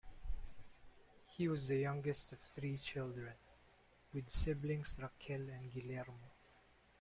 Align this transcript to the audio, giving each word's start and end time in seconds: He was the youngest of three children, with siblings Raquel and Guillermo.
He 1.27 1.47
was 1.47 1.67
the 1.67 1.77
youngest 1.77 2.33
of 2.33 2.39
three 2.39 2.75
children, 2.79 3.35
with 4.11 4.31
siblings 4.31 4.97
Raquel 4.99 5.41
and 5.47 5.71
Guillermo. 5.71 6.31